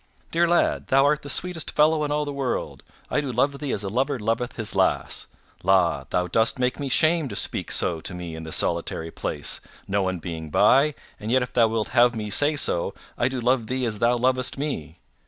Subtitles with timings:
[0.31, 3.71] "Dear lad, thou art the sweetest fellow in all the world, I do love thee
[3.71, 5.27] as a lover loveth his lass.
[5.61, 9.61] La, thou dost make me shamed to speak so to me in this solitary place,
[9.87, 13.39] no one being by, and yet if thou wilt have me say so, I do
[13.39, 14.97] love thee as thou lovest me.